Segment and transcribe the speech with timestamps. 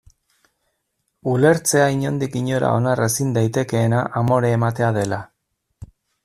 [1.33, 5.21] Ulertzea inondik inora onar ezin daitekeena amore ematea dela.